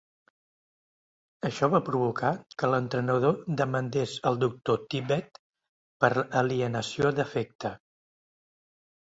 Això 1.49 1.67
va 1.73 1.81
provocar 1.89 2.31
que 2.61 2.69
l'entrenador 2.75 3.35
demandés 3.61 4.15
al 4.31 4.41
doctor 4.45 4.81
Tibbett 4.95 5.39
per 6.07 6.11
alienació 6.43 7.15
d'afecte. 7.21 7.75